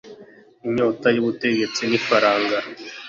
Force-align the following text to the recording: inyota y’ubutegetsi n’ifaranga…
inyota 0.65 1.07
y’ubutegetsi 1.15 1.81
n’ifaranga… 1.89 2.57